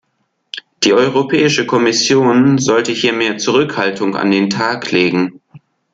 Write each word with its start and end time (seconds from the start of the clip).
Die 0.83 0.93
Europäische 0.93 1.67
Kommission 1.67 2.57
sollte 2.57 2.91
hier 2.91 3.13
mehr 3.13 3.37
Zurückhaltung 3.37 4.15
an 4.15 4.31
den 4.31 4.49
Tag 4.49 4.91
legen. 4.91 5.39